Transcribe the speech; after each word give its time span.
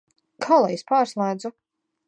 Kā 0.45 0.57
lai 0.63 0.71
es 0.77 0.85
pārslēdzu? 0.93 1.55